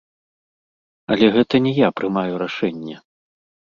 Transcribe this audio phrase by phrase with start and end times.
[1.15, 2.95] Але гэта не я прымаю рашэнне.